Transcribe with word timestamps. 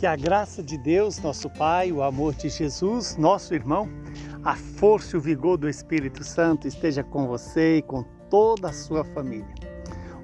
Que 0.00 0.06
a 0.06 0.16
graça 0.16 0.62
de 0.62 0.78
Deus, 0.78 1.18
nosso 1.18 1.50
Pai, 1.50 1.92
o 1.92 2.02
amor 2.02 2.32
de 2.32 2.48
Jesus, 2.48 3.18
nosso 3.18 3.52
irmão, 3.52 3.86
a 4.42 4.56
força 4.56 5.14
e 5.14 5.18
o 5.18 5.20
vigor 5.20 5.58
do 5.58 5.68
Espírito 5.68 6.24
Santo 6.24 6.66
esteja 6.66 7.04
com 7.04 7.26
você 7.26 7.76
e 7.76 7.82
com 7.82 8.02
toda 8.30 8.70
a 8.70 8.72
sua 8.72 9.04
família. 9.04 9.54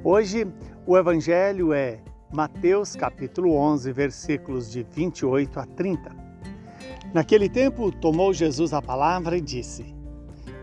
Hoje 0.02 0.46
o 0.86 0.96
evangelho 0.96 1.74
é 1.74 2.00
Mateus 2.32 2.96
capítulo 2.96 3.52
11, 3.52 3.92
versículos 3.92 4.70
de 4.72 4.82
28 4.82 5.60
a 5.60 5.66
30. 5.66 6.10
Naquele 7.12 7.46
tempo 7.46 7.92
tomou 7.92 8.32
Jesus 8.32 8.72
a 8.72 8.80
palavra 8.80 9.36
e 9.36 9.42
disse: 9.42 9.94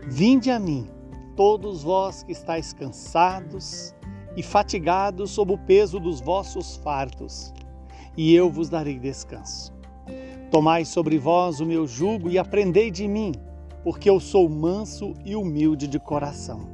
Vinde 0.08 0.50
a 0.50 0.58
mim, 0.58 0.90
todos 1.36 1.84
vós 1.84 2.24
que 2.24 2.32
estáis 2.32 2.72
cansados 2.72 3.94
e 4.36 4.42
fatigados 4.42 5.30
sob 5.30 5.52
o 5.52 5.58
peso 5.58 6.00
dos 6.00 6.20
vossos 6.20 6.74
fardos 6.78 7.54
e 8.16 8.34
eu 8.34 8.50
vos 8.50 8.68
darei 8.68 8.98
descanso. 8.98 9.72
Tomai 10.50 10.84
sobre 10.84 11.18
vós 11.18 11.60
o 11.60 11.66
meu 11.66 11.86
jugo 11.86 12.30
e 12.30 12.38
aprendei 12.38 12.90
de 12.90 13.08
mim, 13.08 13.32
porque 13.82 14.08
eu 14.08 14.20
sou 14.20 14.48
manso 14.48 15.14
e 15.24 15.34
humilde 15.34 15.88
de 15.88 15.98
coração. 15.98 16.68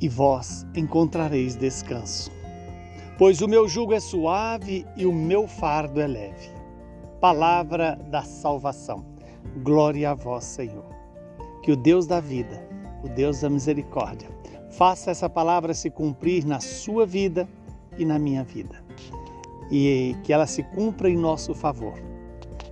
E 0.00 0.08
vós 0.08 0.66
encontrareis 0.74 1.54
descanso. 1.54 2.30
Pois 3.16 3.40
o 3.40 3.48
meu 3.48 3.66
jugo 3.66 3.94
é 3.94 4.00
suave 4.00 4.84
e 4.96 5.06
o 5.06 5.12
meu 5.12 5.46
fardo 5.46 6.00
é 6.00 6.06
leve. 6.06 6.50
Palavra 7.20 7.96
da 8.10 8.22
salvação. 8.22 9.06
Glória 9.62 10.10
a 10.10 10.14
vós, 10.14 10.44
Senhor. 10.44 10.84
Que 11.62 11.72
o 11.72 11.76
Deus 11.76 12.06
da 12.06 12.20
vida, 12.20 12.68
o 13.02 13.08
Deus 13.08 13.40
da 13.40 13.48
misericórdia, 13.48 14.28
faça 14.70 15.10
essa 15.10 15.30
palavra 15.30 15.72
se 15.72 15.90
cumprir 15.90 16.44
na 16.44 16.60
sua 16.60 17.06
vida 17.06 17.48
e 17.96 18.04
na 18.04 18.18
minha 18.18 18.44
vida 18.44 18.85
e 19.70 20.16
que 20.22 20.32
ela 20.32 20.46
se 20.46 20.62
cumpra 20.62 21.08
em 21.08 21.16
nosso 21.16 21.54
favor. 21.54 21.94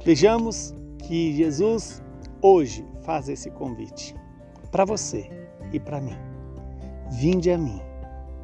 Vejamos 0.05 0.75
que 0.99 1.35
Jesus 1.35 2.03
hoje 2.41 2.85
faz 3.03 3.29
esse 3.29 3.51
convite 3.51 4.15
para 4.71 4.85
você 4.85 5.29
e 5.73 5.81
para 5.81 6.01
mim. 6.01 6.17
Vinde 7.13 7.51
a 7.51 7.59
mim, 7.59 7.81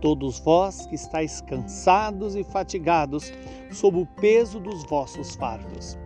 todos 0.01 0.39
vós 0.41 0.87
que 0.87 0.95
estáis 0.95 1.41
cansados 1.43 2.35
e 2.35 2.45
fatigados 2.45 3.33
sob 3.71 3.99
o 3.99 4.07
peso 4.07 4.61
dos 4.61 4.85
vossos 4.85 5.35
fardos. 5.35 5.99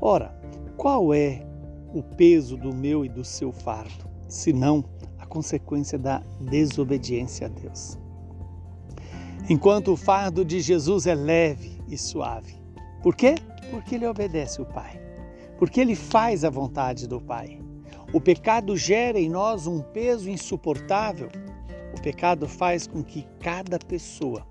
Ora, 0.00 0.38
qual 0.76 1.14
é 1.14 1.46
o 1.94 2.02
peso 2.02 2.56
do 2.56 2.74
meu 2.74 3.04
e 3.04 3.08
do 3.08 3.24
seu 3.24 3.52
fardo, 3.52 4.04
senão 4.28 4.84
a 5.18 5.26
consequência 5.26 5.98
da 5.98 6.22
desobediência 6.40 7.46
a 7.46 7.50
Deus? 7.50 8.03
Enquanto 9.48 9.92
o 9.92 9.96
fardo 9.96 10.42
de 10.42 10.58
Jesus 10.58 11.06
é 11.06 11.14
leve 11.14 11.78
e 11.86 11.98
suave. 11.98 12.54
Por 13.02 13.14
quê? 13.14 13.34
Porque 13.70 13.96
ele 13.96 14.06
obedece 14.06 14.62
o 14.62 14.64
Pai. 14.64 14.98
Porque 15.58 15.80
ele 15.82 15.94
faz 15.94 16.44
a 16.44 16.50
vontade 16.50 17.06
do 17.06 17.20
Pai. 17.20 17.60
O 18.10 18.20
pecado 18.20 18.74
gera 18.74 19.20
em 19.20 19.28
nós 19.28 19.66
um 19.66 19.80
peso 19.80 20.30
insuportável. 20.30 21.28
O 21.94 22.00
pecado 22.00 22.48
faz 22.48 22.86
com 22.86 23.02
que 23.02 23.26
cada 23.38 23.78
pessoa 23.78 24.46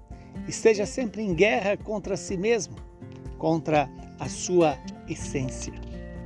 esteja 0.47 0.85
sempre 0.85 1.23
em 1.23 1.33
guerra 1.33 1.75
contra 1.75 2.15
si 2.15 2.37
mesmo, 2.37 2.75
contra 3.39 3.89
a 4.19 4.29
sua 4.29 4.77
essência. 5.09 5.73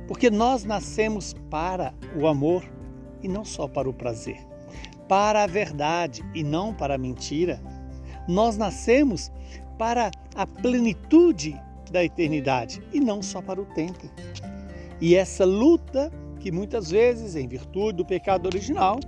Porque 0.06 0.28
nós 0.30 0.64
nascemos 0.64 1.34
para 1.48 1.94
o 2.14 2.26
amor 2.26 2.62
e 3.22 3.28
não 3.28 3.46
só 3.46 3.66
para 3.66 3.88
o 3.88 3.94
prazer, 3.94 4.46
para 5.08 5.44
a 5.44 5.46
verdade 5.46 6.22
e 6.34 6.44
não 6.44 6.74
para 6.74 6.96
a 6.96 6.98
mentira 6.98 7.62
nós 8.28 8.58
nascemos 8.58 9.32
para 9.78 10.10
a 10.34 10.46
plenitude 10.46 11.58
da 11.90 12.04
eternidade 12.04 12.82
e 12.92 13.00
não 13.00 13.22
só 13.22 13.40
para 13.40 13.60
o 13.60 13.64
tempo. 13.66 14.08
E 15.00 15.14
essa 15.14 15.44
luta, 15.44 16.12
que 16.40 16.52
muitas 16.52 16.90
vezes, 16.90 17.34
em 17.34 17.48
virtude 17.48 17.96
do 17.96 18.04
pecado 18.04 18.46
original, 18.46 19.00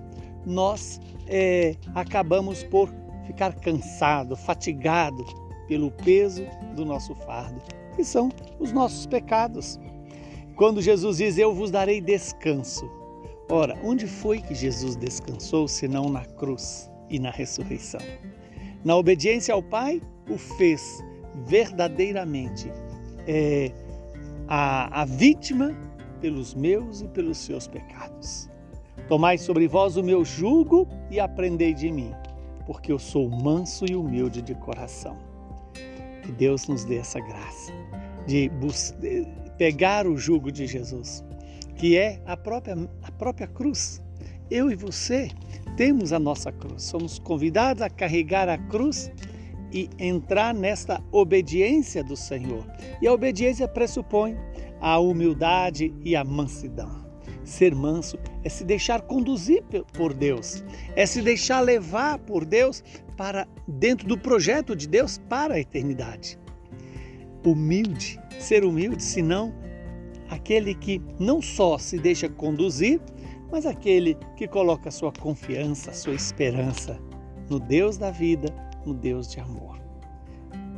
nós 0.47 1.01
é, 1.27 1.77
acabamos 1.95 2.65
por 2.65 2.89
ficar 3.27 3.55
cansado, 3.55 4.37
fatigado 4.37 5.25
pelo 5.69 5.91
peso 5.91 6.45
do 6.75 6.85
nosso 6.85 7.15
fardo, 7.15 7.61
que 7.95 8.05
são 8.05 8.31
os 8.59 8.73
nossos 8.73 9.07
pecados. 9.07 9.79
Quando 10.57 10.81
Jesus 10.81 11.19
diz: 11.19 11.39
Eu 11.39 11.55
vos 11.55 11.71
darei 11.71 12.01
descanso. 12.01 12.91
Ora, 13.49 13.77
onde 13.85 14.07
foi 14.07 14.41
que 14.41 14.55
Jesus 14.55 14.95
descansou 14.97 15.67
senão 15.67 16.09
na 16.09 16.25
cruz 16.25 16.91
e 17.09 17.19
na 17.19 17.31
ressurreição? 17.31 18.01
Na 18.85 18.97
obediência 18.97 19.55
ao 19.55 19.63
Pai, 19.63 20.01
o 20.29 20.39
fez 20.39 21.03
verdadeiramente 21.47 22.71
é, 23.27 23.73
a, 24.49 25.03
a 25.03 25.05
vítima 25.05 25.77
pelos 26.21 26.55
meus 26.55 27.01
e 27.01 27.09
pelos 27.09 27.39
seus 27.39 27.67
pecados. 27.67 28.49
Tomai 29.09 29.39
sobre 29.39 29.67
vós 29.67 29.97
o 29.97 30.03
meu 30.03 30.25
jugo 30.25 30.87
e 31.11 31.19
aprendei 31.19 31.75
de 31.75 31.91
mim, 31.91 32.13
porque 32.67 32.93
eu 32.93 32.99
sou 32.99 33.29
manso 33.29 33.85
e 33.91 33.97
humilde 33.97 34.41
de 34.41 34.55
coração. 34.55 35.17
Que 36.23 36.33
Deus 36.33 36.69
nos 36.69 36.85
dê 36.85 36.99
essa 36.99 37.19
graça 37.21 37.73
de 38.27 38.51
pegar 39.59 40.07
o 40.07 40.17
jugo 40.17 40.53
de 40.53 40.67
Jesus, 40.67 41.25
que 41.77 41.97
é 41.97 42.23
a 42.25 42.37
própria, 42.37 42.77
a 43.03 43.13
própria 43.13 43.47
cruz. 43.47 44.03
Eu 44.51 44.71
e 44.71 44.75
você 44.75 45.29
temos 45.77 46.13
a 46.13 46.19
nossa 46.19 46.53
cruz. 46.53 46.83
Somos 46.83 47.19
convidados 47.19 47.83
a 47.83 47.91
carregar 47.91 48.49
a 48.49 48.59
cruz 48.59 49.11
e 49.73 49.89
entrar 49.99 50.55
nesta 50.55 51.03
obediência 51.13 52.03
do 52.03 52.17
Senhor. 52.17 52.65
E 53.01 53.07
a 53.07 53.13
obediência 53.13 53.69
pressupõe 53.69 54.37
a 54.81 54.99
humildade 54.99 55.95
e 56.05 56.17
a 56.17 56.25
mansidão. 56.25 57.09
Ser 57.45 57.75
manso 57.75 58.19
é 58.45 58.49
se 58.49 58.65
deixar 58.65 59.03
conduzir 59.03 59.63
por 59.93 60.13
Deus, 60.13 60.65
é 60.95 61.05
se 61.07 61.21
deixar 61.23 61.61
levar 61.61 62.19
por 62.19 62.45
Deus 62.45 62.83
para 63.17 63.47
dentro 63.67 64.07
do 64.07 64.17
projeto 64.17 64.77
de 64.77 64.87
Deus 64.87 65.19
para 65.29 65.55
a 65.55 65.61
eternidade. 65.61 66.39
Humilde, 67.45 68.21
ser 68.39 68.65
humilde, 68.65 69.03
senão 69.03 69.55
aquele 70.29 70.75
que 70.75 71.03
não 71.19 71.43
só 71.43 71.77
se 71.77 71.99
deixa 71.99 72.29
conduzir, 72.29 73.01
mas 73.51 73.67
aquele 73.67 74.17
que 74.37 74.47
coloca 74.47 74.91
sua 74.91 75.13
confiança, 75.13 75.93
sua 75.93 76.15
esperança 76.15 76.99
no 77.49 77.59
Deus 77.59 77.99
da 77.99 78.11
vida, 78.11 78.49
no 78.87 78.95
Deus 78.95 79.29
de 79.29 79.41
amor. 79.41 79.79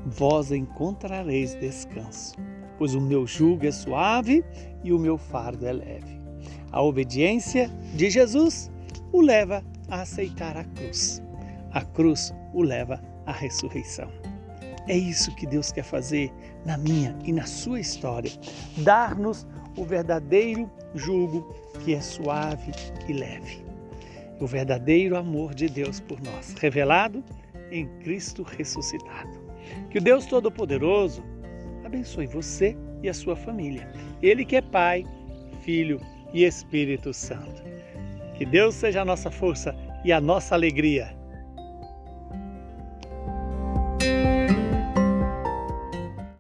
Vós 0.07 0.51
encontrareis 0.51 1.55
descanso, 1.55 2.35
pois 2.79 2.95
o 2.95 3.01
meu 3.01 3.27
jugo 3.27 3.67
é 3.67 3.71
suave 3.71 4.45
e 4.83 4.93
o 4.93 4.99
meu 4.99 5.19
fardo 5.19 5.67
é 5.67 5.73
leve. 5.73 6.21
A 6.73 6.83
obediência 6.83 7.69
de 7.95 8.09
Jesus 8.09 8.71
o 9.13 9.21
leva 9.21 9.63
a 9.89 10.01
aceitar 10.01 10.57
a 10.57 10.65
cruz. 10.65 11.23
A 11.71 11.83
cruz 11.83 12.35
o 12.55 12.63
leva 12.63 13.01
à 13.27 13.33
ressurreição. 13.33 14.11
É 14.89 14.97
isso 14.97 15.35
que 15.37 15.47
Deus 15.47 15.71
quer 15.71 15.85
fazer 15.85 16.33
na 16.65 16.77
minha 16.77 17.17
e 17.25 17.33
na 17.33 17.47
sua 17.47 17.79
história: 17.79 18.33
dar-nos 18.79 19.47
o 19.77 19.85
verdadeiro 19.85 20.71
jugo 20.95 21.55
que 21.85 21.95
é 21.95 22.01
suave 22.01 22.73
e 23.09 23.13
leve. 23.13 23.65
O 24.41 24.47
verdadeiro 24.47 25.17
amor 25.17 25.55
de 25.55 25.69
Deus 25.69 26.01
por 26.01 26.21
nós, 26.21 26.55
revelado 26.55 27.23
em 27.71 27.87
Cristo 28.01 28.43
ressuscitado. 28.43 29.41
Que 29.91 29.99
o 29.99 30.03
Deus 30.03 30.27
Todo-Poderoso 30.27 31.23
abençoe 31.85 32.27
você 32.27 32.77
e 33.03 33.09
a 33.09 33.15
sua 33.15 33.37
família. 33.37 33.91
Ele 34.23 34.45
que 34.45 34.57
é 34.57 34.63
Pai, 34.63 35.05
Filho 35.63 36.01
e 36.33 36.45
Espírito 36.45 37.13
Santo. 37.13 37.63
Que 38.37 38.45
Deus 38.45 38.75
seja 38.75 39.03
a 39.03 39.05
nossa 39.05 39.31
força 39.31 39.75
e 40.05 40.13
a 40.13 40.21
nossa 40.21 40.55
alegria 40.55 41.22